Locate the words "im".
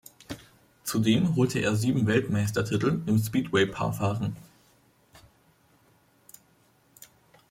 3.05-3.19